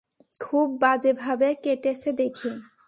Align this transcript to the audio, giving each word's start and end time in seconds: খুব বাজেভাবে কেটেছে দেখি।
খুব 0.41 0.67
বাজেভাবে 0.81 1.49
কেটেছে 1.63 2.09
দেখি। 2.13 2.51